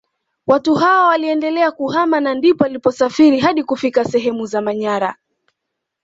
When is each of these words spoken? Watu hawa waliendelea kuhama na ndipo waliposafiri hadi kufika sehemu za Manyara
Watu 0.47 0.75
hawa 0.75 1.07
waliendelea 1.07 1.71
kuhama 1.71 2.19
na 2.19 2.33
ndipo 2.33 2.63
waliposafiri 2.63 3.39
hadi 3.39 3.63
kufika 3.63 4.05
sehemu 4.05 4.45
za 4.45 4.61
Manyara 4.61 5.15